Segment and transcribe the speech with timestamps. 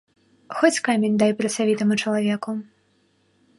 [0.59, 2.51] Хоць камень дай працавітаму чалавеку.